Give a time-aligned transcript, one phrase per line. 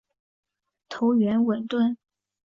[0.89, 1.95] 头圆吻钝。